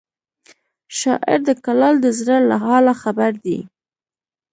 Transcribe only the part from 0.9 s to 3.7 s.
شاعر د کلال د زړه له حاله خبر دی